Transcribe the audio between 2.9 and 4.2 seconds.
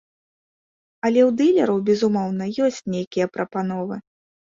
нейкія прапановы.